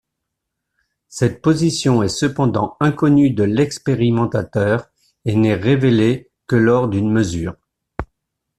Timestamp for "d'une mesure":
6.87-7.55